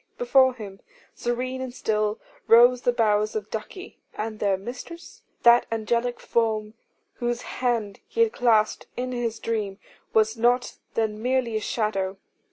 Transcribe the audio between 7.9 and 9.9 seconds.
he had clasped in his dream,